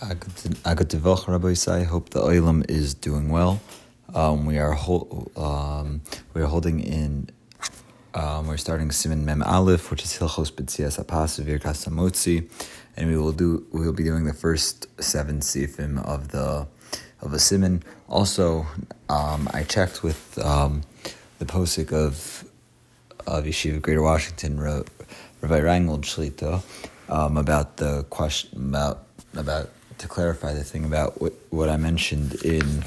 [0.00, 1.84] Agativach Rabbi Isai.
[1.84, 3.60] Hope the Olam is doing well.
[4.14, 6.00] Um, we are hol- um,
[6.32, 7.28] we are holding in.
[8.14, 11.86] Um, we're starting Siman Mem Aleph, which is Hilchos B'tzias Apas Virkas
[12.96, 16.66] and we will do we will be doing the first seven sifim of the
[17.20, 17.82] of a Siman.
[18.08, 18.66] Also,
[19.10, 20.80] um, I checked with um,
[21.38, 22.46] the posik of
[23.26, 26.62] of Yeshiva Greater Washington, Rabbi Reingold
[27.10, 29.04] um, about the question about
[29.34, 29.70] about
[30.00, 32.82] to clarify the thing about what, what I mentioned in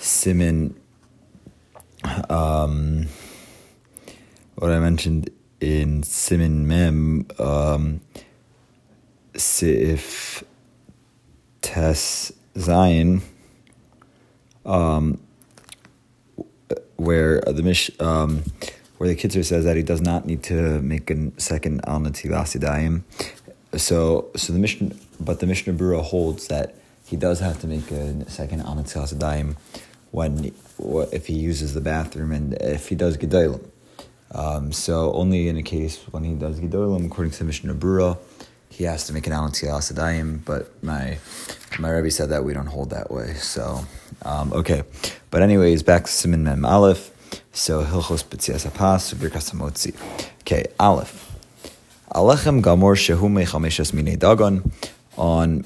[0.00, 0.74] Siman,
[2.28, 3.06] um,
[4.56, 8.00] what I mentioned in Siman Mem, um,
[9.36, 10.42] Sif
[11.62, 13.22] Tes Zion,
[14.66, 15.20] um,
[16.96, 18.42] where the mish, um,
[18.96, 23.04] where the Kitzur says that he does not need to make a second al natilasidayim.
[23.76, 27.90] So, so the mission but the Mishnah Berurah holds that he does have to make
[27.90, 29.56] a second Amatzilas Daim
[30.10, 30.52] when
[31.12, 33.64] if he uses the bathroom and if he does Gedolim.
[34.30, 38.18] Um, so only in a case when he does Gedolim, according to the Mishnah Berurah,
[38.70, 41.18] he has to make an Amatzilas Daim, but my
[41.78, 43.34] my Rebbe said that we don't hold that way.
[43.34, 43.84] So,
[44.22, 44.82] um, okay.
[45.30, 47.10] But anyways, back to Siman Mem Aleph.
[47.52, 49.94] So, Hilchos B'tzias Apas, Birkas Hamotzi.
[50.40, 51.27] Okay, Aleph.
[52.14, 54.72] Alechem Gamor Shehu Mechameshes Mine Dagon
[55.16, 55.64] on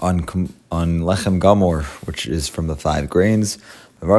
[0.00, 0.24] on
[0.72, 3.58] on lechem gamor, which is from the five grains.
[4.02, 4.12] You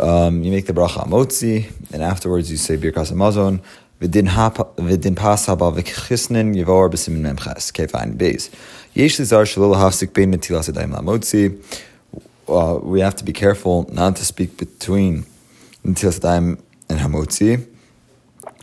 [0.00, 3.60] um, you make the bracha hamotzi, and afterwards you say birkas hamazon.
[4.00, 8.18] V'din pas haba yivor b'simin memches.
[8.18, 8.50] Base.
[8.94, 11.60] Yesh lizar bein netilas adayim lamotzi.
[12.82, 15.24] We have to be careful not to speak between
[15.84, 17.66] netilas adayim and hamotzi.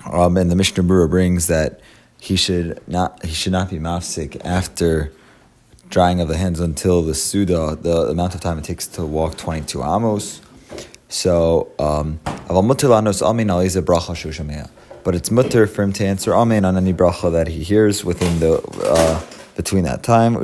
[0.05, 1.79] Um, and the Mishnah Berurah brings that
[2.19, 5.11] he should not he should not be mafsik after
[5.89, 9.37] drying of the hands until the suda, the amount of time it takes to walk
[9.37, 10.41] 22 amos.
[11.09, 12.19] So, um,
[15.03, 18.39] but it's mutter for him to answer amen on any bracha that he hears within
[18.39, 19.21] the uh,
[19.55, 20.35] between that time.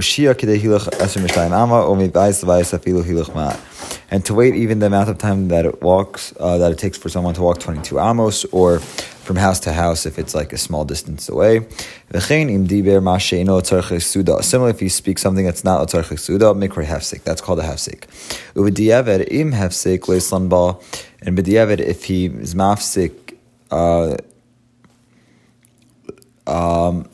[4.09, 6.97] And to wait even the amount of time that it walks, uh, that it takes
[6.97, 8.81] for someone to walk 22 amos, or
[9.27, 11.67] from house to house if it's like a small distance away.
[12.13, 12.55] Similarly,
[14.71, 17.23] if you speak something that's not otzarchik suda, mikra hefsik.
[17.23, 18.07] That's called a hefsik.
[18.55, 20.79] Uvediavad im hefsik leislan ba,
[21.21, 23.35] and bediavad if he is mafsik.
[23.69, 24.15] Uh,
[26.47, 27.09] um,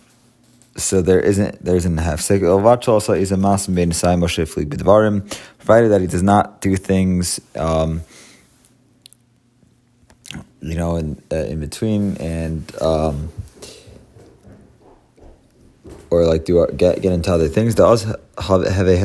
[0.78, 2.88] so there isn't there isn't a hefsek.
[2.88, 4.70] Also is a moshe flig
[5.58, 7.40] provided that he does not do things.
[7.56, 8.02] Um,
[10.64, 13.30] you know, in uh, in between and um,
[16.10, 17.78] or like do get get into other things.
[17.78, 18.98] Have a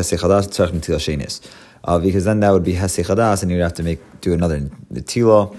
[1.85, 4.61] uh, because then that would be hesechadas, and you'd have to make do another
[4.93, 5.55] netila.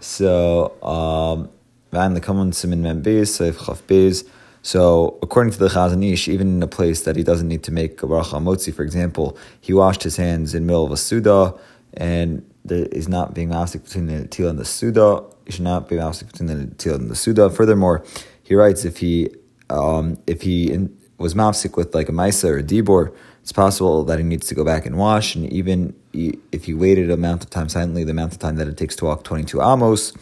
[0.00, 1.50] So um,
[1.90, 4.24] van the common simin mem beis seif chaf.
[4.62, 7.72] So, according to the Chazon Ish, even in a place that he doesn't need to
[7.72, 11.54] make a motzi, for example, he washed his hands in middle of a suda,
[11.94, 15.24] and there is not being mafsik between the tila and the suda.
[15.46, 17.50] He should not be mafsik between the tila and the suda.
[17.50, 18.04] Furthermore,
[18.42, 19.28] he writes if he
[19.68, 24.04] um, if he in, was mafsik with like a maisa or a dibor, it's possible
[24.04, 25.34] that he needs to go back and wash.
[25.34, 28.68] And even if he waited a amount of time silently, the amount of time that
[28.68, 30.12] it takes to walk 22 amos,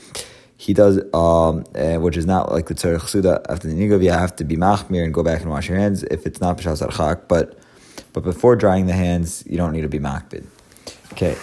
[0.57, 4.03] he does, um, uh, which is not like the tzarech suda after the nigav.
[4.03, 6.59] You have to be machmir and go back and wash your hands if it's not
[6.59, 7.29] archak.
[7.29, 7.59] But
[8.13, 10.47] but before drying the hands, you don't need to be machbid.
[11.13, 11.37] Okay,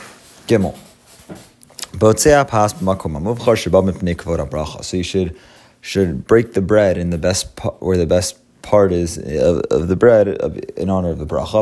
[0.47, 0.78] gimel.
[4.83, 5.38] So you should
[5.81, 9.95] should break the bread in the best where the best part is of, of the
[9.95, 11.61] bread of, in honor of the bracha.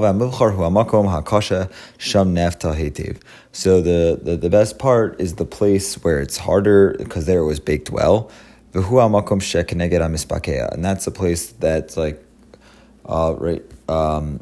[3.51, 7.45] So the, the, the best part is the place where it's harder because there it
[7.45, 8.31] was baked well.
[8.73, 12.23] And that's a place that's like
[13.05, 14.39] uh, right um,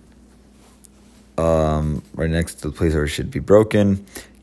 [1.38, 4.06] um, right next to the place where it should be broken.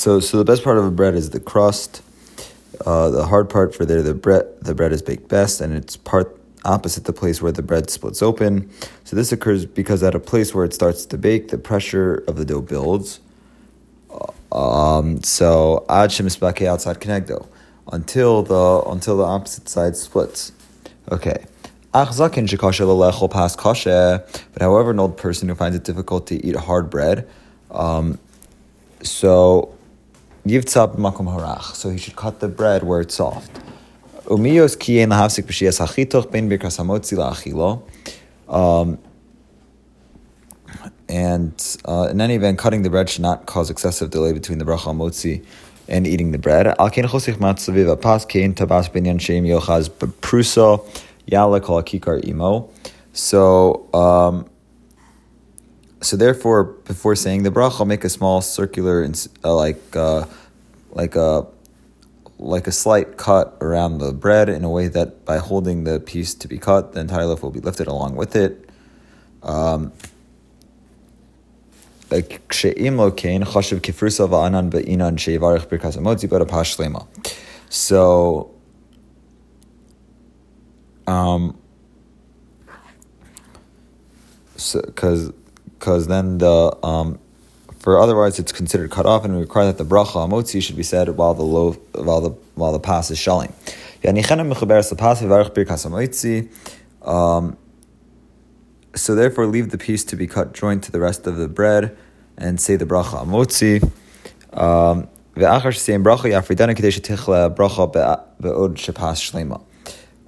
[0.00, 2.00] So, so the best part of a bread is the crust.
[2.86, 5.94] Uh, the hard part for there, the bread, the bread is baked best, and it's
[5.94, 8.70] part opposite the place where the bread splits open.
[9.04, 12.36] So this occurs because at a place where it starts to bake, the pressure of
[12.36, 13.20] the dough builds.
[14.50, 17.46] Um, so ad shemisbake outside connecto
[17.92, 20.52] until the until the opposite side splits.
[21.12, 21.44] Okay.
[21.92, 22.06] But
[24.62, 27.28] however, an old person who finds it difficult to eat hard bread,
[27.70, 28.18] um,
[29.02, 29.74] so
[30.46, 31.74] yivtzab makom harach.
[31.74, 33.60] So he should cut the bread where it's soft.
[34.24, 37.82] Umiyos kiyen lahavsik b'shiyas hachitoch ben birkas hamotzi la'achilo.
[38.48, 38.98] Um,
[41.08, 44.64] and uh, in any event, cutting the bread should not cause excessive delay between the
[44.64, 45.44] bracha motzi
[45.88, 46.66] and eating the bread.
[46.66, 50.86] Al ken chosich matzaviv apas kein tabas binyan shem yochaz bepruso
[51.26, 52.70] yala kol kikar imo.
[53.12, 54.48] So, um,
[56.02, 59.06] so therefore, before saying the bracha, make a small circular,
[59.44, 60.26] uh, like uh,
[60.90, 61.46] like a
[62.38, 66.34] like a slight cut around the bread in a way that by holding the piece
[66.34, 68.70] to be cut, the entire loaf will be lifted along with it.
[69.42, 69.92] Um,
[77.68, 78.50] so,
[81.06, 81.58] um,
[84.54, 85.34] because so,
[85.80, 87.18] because then the um,
[87.80, 90.82] for otherwise it's considered cut off, and we require that the bracha amotzi should be
[90.84, 93.52] said while the loaf while the while the pas is shelling.
[97.02, 97.56] Um,
[98.94, 101.96] so therefore, leave the piece to be cut joint to the rest of the bread,
[102.36, 103.82] and say the bracha amotzi.
[104.52, 105.08] Um,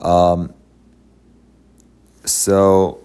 [0.00, 0.54] um,
[2.24, 3.01] so,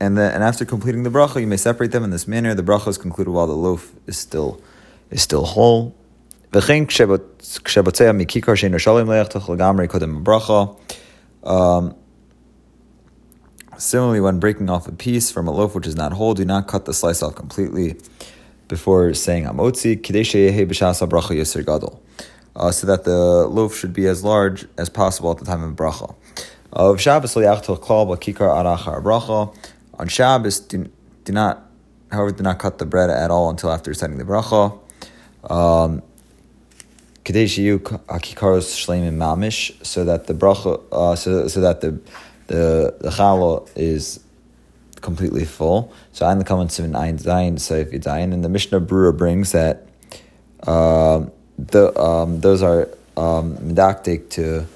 [0.00, 2.54] and then and after completing the bracha, you may separate them in this manner.
[2.54, 4.60] The bracha is concluded while the loaf is still
[5.10, 5.94] is still whole.
[11.44, 11.94] Um,
[13.80, 16.68] Similarly, when breaking off a piece from a loaf which is not whole, do not
[16.68, 17.96] cut the slice off completely
[18.68, 19.96] before saying amotzi,
[22.56, 25.74] uh, so that the loaf should be as large as possible at the time of
[25.76, 26.14] bracha.
[26.74, 27.34] Of Shabbos
[30.00, 30.90] On Shabbos, do,
[31.24, 31.62] do not,
[32.10, 34.78] however, do not cut the bread at all until after setting the bracha.
[35.44, 36.02] Um,
[37.22, 38.24] mamish,
[39.84, 42.00] so that the bracha, uh, so, so that the
[42.46, 44.20] the the challah is
[45.02, 45.92] completely full.
[46.12, 49.86] So I'm the comments of ein zayin seif zayin, and the Mishnah Berurah brings that
[50.66, 51.26] uh,
[51.58, 52.88] the um, those are
[53.18, 54.66] um, medactic to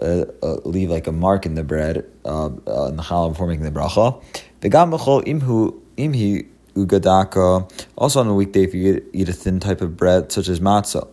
[0.00, 3.46] uh, uh, leave like a mark in the bread uh, uh in the challah before
[3.46, 4.22] making the bracha.
[4.60, 7.70] V'gam b'chol imhu imhi ugadaka.
[7.96, 11.08] Also on a weekday, if you eat, a thin type of bread such as matzah.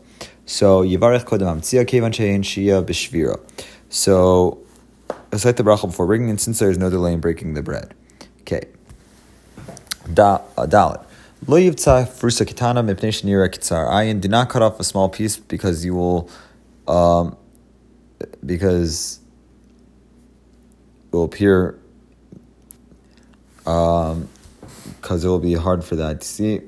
[0.45, 3.39] So yivarech kodem amtzia kevan shein shia b'shvira.
[3.89, 4.59] So
[5.31, 7.93] recite the bracha before bringing, and since there is no delay in breaking the bread.
[8.41, 8.65] Okay.
[10.13, 11.03] Da, uh, Dalit.
[11.47, 14.21] Lo yivtza frusa kitana mipnei shenira kitzar ayin.
[14.21, 16.29] Do not cut off a small piece because you will,
[16.87, 17.35] um,
[18.45, 19.19] because
[21.11, 21.79] it will appear,
[23.65, 24.27] um,
[25.01, 26.61] because it will be hard for that to see,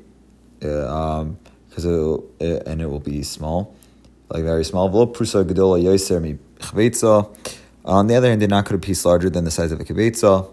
[0.64, 1.38] uh, um,
[1.70, 3.76] because it, will, it, and it will be small,
[4.30, 4.90] like very small.
[7.86, 9.84] On the other hand, did not cut a piece larger than the size of a
[9.84, 10.52] kibitza.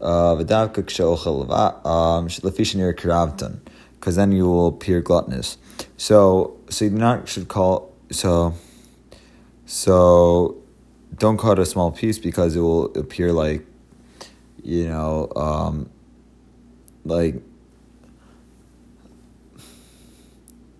[0.00, 0.34] Uh,
[1.84, 3.60] um,
[3.94, 5.56] because then you will appear gluttonous.
[5.96, 8.54] So, so you not should call so.
[9.66, 10.62] So,
[11.16, 13.64] don't cut a small piece because it will appear like,
[14.62, 15.90] you know, um,
[17.04, 17.36] like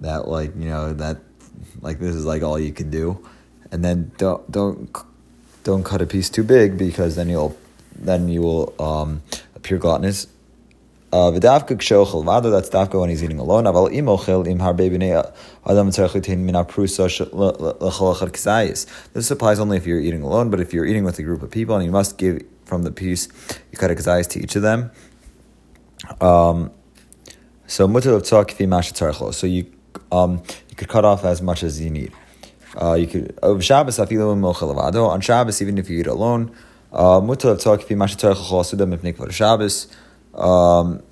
[0.01, 1.19] that, like you know that,
[1.81, 3.27] like this is like all you can do,
[3.71, 4.91] and then don't don't
[5.65, 7.57] don't cut a piece too big because then you'll
[7.97, 9.23] then you will um,
[9.55, 10.27] appear gluttonous.
[11.15, 12.51] Uh, V'davka kshochel vado.
[12.51, 13.65] That's davka when he's eating alone.
[13.65, 15.15] Aval imochel im harbe b'nei
[15.65, 18.87] adam tzarech litain min aprusa l'cholachar ksayis.
[19.13, 21.53] This applies only if you're eating alone, but if you're eating with a group of
[21.53, 23.29] people and you must give from the piece,
[23.71, 24.91] you cut a ksayis to each of them.
[26.21, 26.73] Um,
[27.69, 29.67] so mutar of tzak So you
[30.11, 32.13] um, you could cut off as much as you need.
[32.77, 36.51] Uh, you could of Shabbos afilu mochalavado on Shabbos even if you eat alone.
[36.93, 38.65] Uh, Mutar talk if you mashitar chachol
[38.97, 39.87] mipnik for Shabbos.
[40.37, 41.03] Um,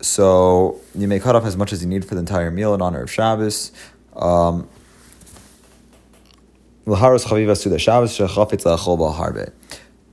[0.00, 2.82] so you may cut off as much as you need for the entire meal in
[2.82, 3.72] honor of Shabbos.
[4.14, 4.68] Um,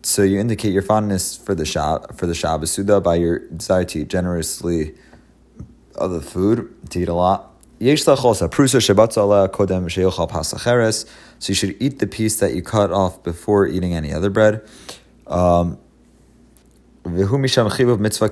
[0.04, 3.84] so you indicate your fondness for the Shab, for the Shabbos Suda by your desire
[3.84, 4.96] to eat generously
[5.96, 7.52] of the food to eat a lot.
[11.40, 14.62] So you should eat the piece that you cut off before eating any other bread.
[15.28, 15.78] Um,
[17.06, 18.30] mitzvah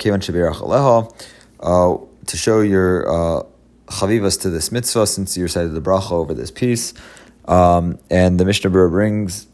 [1.59, 3.43] uh, to show your uh,
[3.88, 6.93] chavivas to this mitzvah since you recited the bracha over this piece.
[7.45, 9.47] Um, and the Mishnah Berurah brings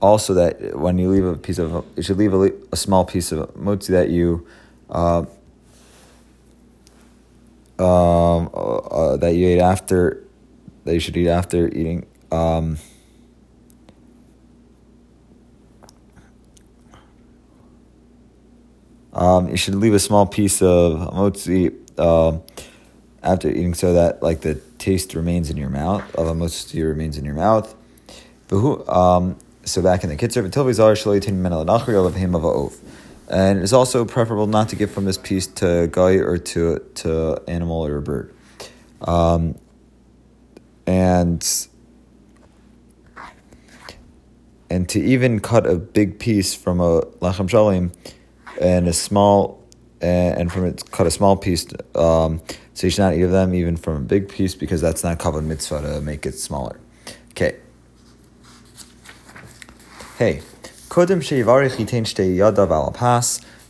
[0.00, 3.32] also that when you leave a piece of, you should leave a, a small piece
[3.32, 4.46] of motzi that you
[4.90, 5.24] uh,
[7.78, 10.22] um, uh, uh, that you ate after
[10.84, 12.06] that you should eat after eating.
[12.30, 12.78] Um,
[19.14, 22.38] um, you should leave a small piece of motzi uh,
[23.22, 27.24] after eating so that like the taste remains in your mouth of a remains in
[27.24, 27.74] your mouth.
[28.52, 30.44] Um, so back in the kitzur,
[33.28, 37.42] and it's also preferable not to give from this piece to guy or to to
[37.48, 38.34] animal or a bird.
[39.00, 39.58] Um,
[40.86, 41.66] and
[44.68, 47.92] and to even cut a big piece from a lachem shalim
[48.60, 49.64] and a small
[50.00, 51.66] and from it cut a small piece.
[51.94, 52.40] Um,
[52.74, 55.18] so you should not eat of them even from a big piece because that's not
[55.18, 56.78] covered mitzvah to make it smaller.
[57.30, 57.56] Okay.
[60.18, 60.42] Hey.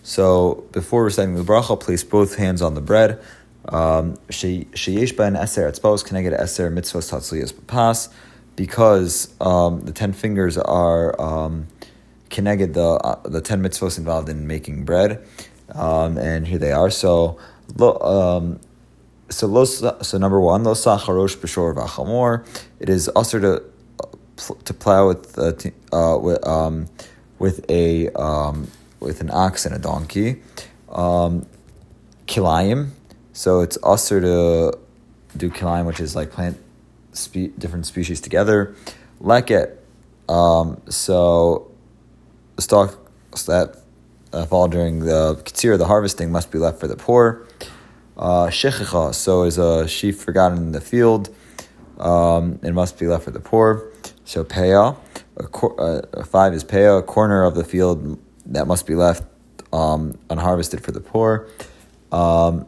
[0.02, 3.20] So before reciting the bracha, place both hands on the bread.
[3.66, 8.10] Um, sheyesh ben eser get eser mitzvos tatzliyas pas
[8.56, 11.66] because um, the ten fingers are um,
[12.34, 15.24] connected the uh, the ten mitzvos involved in making bread,
[15.74, 16.90] um, and here they are.
[16.90, 17.38] So.
[17.80, 18.60] Um,
[19.30, 22.46] so so number one, lo sacharosh b'shor v'achamor.
[22.78, 23.62] It is usher to
[24.64, 25.52] to plow with uh,
[25.92, 26.86] uh, with um,
[27.38, 28.68] with a um,
[29.00, 30.42] with an ox and a donkey.
[30.90, 31.46] Um,
[32.26, 32.90] kilayim,
[33.32, 34.78] so it's also to
[35.36, 36.58] do kilayim, which is like plant
[37.12, 38.74] spe- different species together.
[39.20, 39.76] Leket,
[40.28, 41.70] um, so
[42.58, 42.96] stalks
[43.44, 43.76] that
[44.32, 47.46] uh, fall during the katsir, the harvesting, must be left for the poor.
[48.16, 51.34] Uh, shechicha, so is a sheep forgotten in the field,
[51.98, 53.90] um, it must be left for the poor.
[54.24, 54.96] So peah,
[55.36, 59.24] a, uh, five is peah, a corner of the field that must be left
[59.72, 61.48] um, unharvested for the poor.
[62.12, 62.66] Um,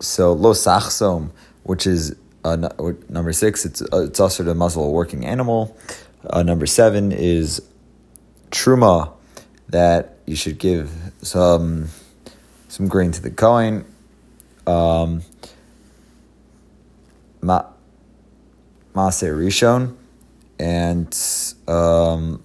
[0.00, 1.30] so lo sachsom,
[1.64, 2.56] which is uh,
[3.08, 5.76] number six, it's uh, it's also the muzzle a working animal.
[6.30, 7.60] Uh, number seven is
[8.50, 9.12] truma,
[9.68, 10.90] that you should give
[11.22, 11.88] some
[12.68, 13.84] some grain to the coin.
[14.66, 15.22] Um,
[17.40, 17.64] ma,
[18.94, 19.96] Maser Rishon,
[20.58, 21.16] and
[21.68, 22.42] um,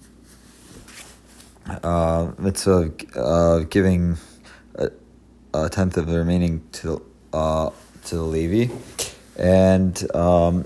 [1.66, 4.16] uh, mitzvah uh, giving
[4.76, 4.90] a,
[5.52, 7.70] a, tenth of the remaining to uh,
[8.06, 8.72] to the Levi,
[9.36, 10.64] and um,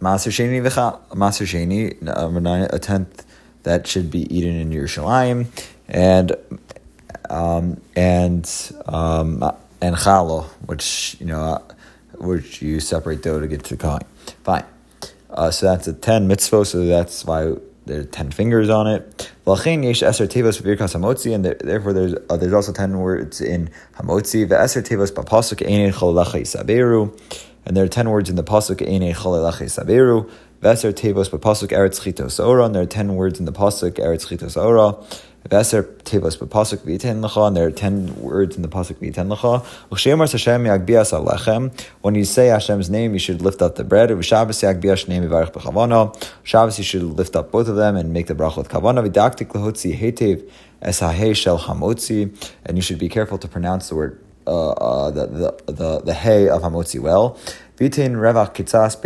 [0.00, 3.26] Maser Sheni Maser Sheni nine a tenth
[3.62, 5.46] that should be eaten in Yerushalayim,
[5.88, 6.32] and
[7.30, 9.42] um, and um,
[9.80, 11.62] and challah, which you know,
[12.18, 14.00] which you separate dough to get to the coin.
[14.44, 14.64] Fine.
[15.30, 17.52] Uh, so that's a 10 mitzvah, so that's why
[17.84, 19.30] there are 10 fingers on it.
[19.44, 19.84] And
[21.44, 24.42] there, therefore, there's uh, there's also 10 words in Hamotzi.
[27.66, 28.80] And there are 10 words in the Pasuk,
[30.60, 34.26] Veser tevos b'pasuk eretz chitos ora, and there are ten words in the pasuk eretz
[34.26, 34.94] chitos ora.
[35.48, 39.64] Veser tevos b'pasuk v'yiten lecha, and there are ten words in the pasuk v'yiten lecha.
[39.92, 41.70] U'shemar Hashem yagbias alechem.
[42.00, 44.10] When you say Hashem's name, you should lift up the bread.
[44.10, 46.28] U'shabbos yagbias name yivarech b'chavana.
[46.42, 49.08] Shabbos you should lift up both of them and make the bracha with kavana.
[49.08, 50.50] V'daktik lehotzi hetev
[50.82, 50.98] es
[51.38, 52.34] shel hamotzi,
[52.66, 56.14] and you should be careful to pronounce the word uh, uh, the, the the the
[56.14, 57.38] hay of hamotzi well.
[57.78, 58.96] Vitin revach kitzas.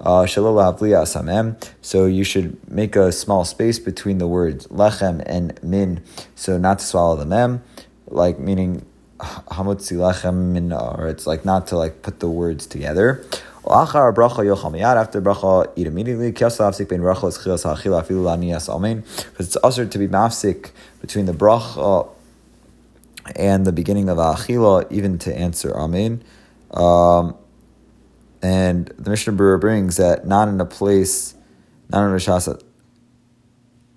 [0.00, 0.26] Uh,
[1.80, 6.04] so you should make a small space between the words lechem and min,
[6.36, 7.62] so not to swallow the mem,
[8.06, 8.84] like meaning
[9.18, 13.24] hamutzi lechem min, or it's like not to like put the words together.
[13.70, 16.30] After bracha, eat immediately.
[16.30, 16.60] Because it's
[19.56, 20.70] also to be mafsik
[21.00, 22.08] between the bracha
[23.36, 26.22] and the beginning of achila, even to answer amen.
[26.70, 27.36] Um,
[28.42, 31.34] and the Mishnah Berurah brings that not in a place,
[31.90, 32.62] not in a shasa,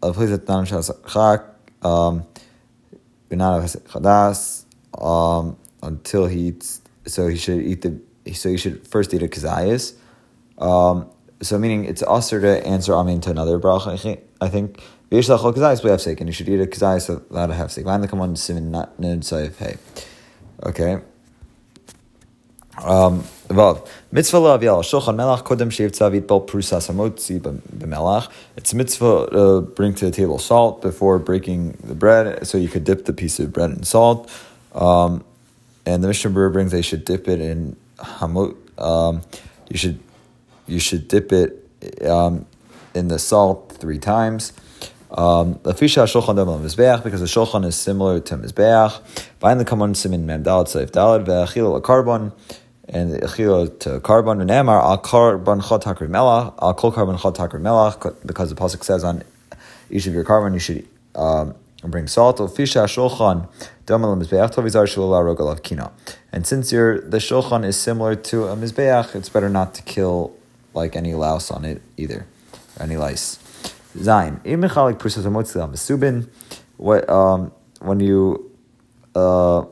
[0.02, 1.46] a place that's not in shasa chak,
[1.86, 2.26] um,
[3.30, 4.66] not a chadas,
[5.00, 6.82] um, until he eats.
[7.06, 8.00] So he should eat the.
[8.34, 9.94] So he should first eat a kazayas.
[10.58, 11.10] Um,
[11.42, 13.88] so meaning it's also to answer amen to another bracha.
[14.40, 14.84] I think.
[15.12, 17.84] We have sake, and you should eat a kazayas without a hefsek.
[17.84, 19.76] V'an the come on simin not nid hey.
[20.64, 21.02] Okay.
[22.84, 28.28] Um, mitzvah la'aviel shulchan melach kodem sheiv tzavit bel prusas hamotzi b'melach.
[28.58, 32.70] It's mitzvah to uh, bring to the table salt before breaking the bread, so you
[32.70, 34.32] could dip the piece of bread in salt.
[34.74, 35.24] Um,
[35.86, 38.56] and the Mishnah Berurah brings they should dip it in hamot.
[38.82, 39.22] Um,
[39.70, 40.00] you should
[40.66, 41.68] you should dip it
[42.06, 42.48] um,
[42.96, 44.54] in the salt three times.
[45.12, 45.98] Um, because the
[47.28, 49.02] shulchan is similar to mizbeach.
[49.40, 52.32] Find the common simin mem dalad seif dalad ve'achil korban
[52.92, 58.16] and achila to korban and emar al korban chot melach al kol korban chot melach
[58.26, 59.24] because the pasuk says on
[59.90, 62.40] each of your korban you should um, bring salt.
[62.40, 62.50] And
[66.48, 70.34] since your the shulchan is similar to a mizbeach, it's better not to kill
[70.74, 72.26] like any louse on it either,
[72.80, 73.40] or any lice.
[73.98, 74.40] Zain.
[74.46, 76.30] Imichalik prusas amotzil mesubin.
[76.78, 78.52] What um when you
[79.16, 79.64] uh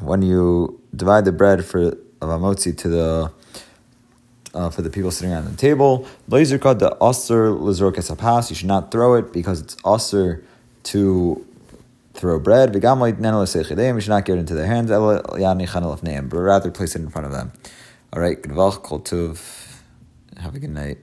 [0.00, 3.32] when you divide the bread for of amotzi to the
[4.54, 8.50] uh, for the people sitting around the table, laser cut the aser lizrok esapas.
[8.50, 10.44] You should not throw it because it's aser
[10.84, 11.44] to
[12.14, 12.74] throw bread.
[12.74, 17.32] You should not give it into their hands, but rather place it in front of
[17.32, 17.52] them.
[18.12, 18.52] All right, good.
[20.38, 20.98] Have a good night.